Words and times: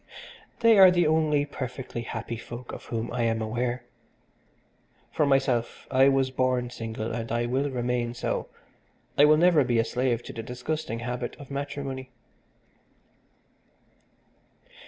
They 0.61 0.79
are 0.79 0.89
the 0.89 1.05
only 1.05 1.45
perfectly 1.45 2.01
happy 2.01 2.35
folk 2.37 2.71
of 2.73 2.85
whom 2.85 3.13
I 3.13 3.21
am 3.21 3.39
aware. 3.39 3.83
For 5.11 5.27
myself, 5.27 5.85
I 5.91 6.09
was 6.09 6.31
born 6.31 6.71
single 6.71 7.11
and 7.11 7.31
I 7.31 7.45
will 7.45 7.69
remain 7.69 8.15
so, 8.15 8.47
I 9.15 9.25
will 9.25 9.37
never 9.37 9.63
be 9.63 9.77
a 9.77 9.85
slave 9.85 10.23
to 10.23 10.33
the 10.33 10.41
disgusting 10.41 11.01
habit 11.01 11.35
of 11.39 11.51
matrimony." 11.51 12.09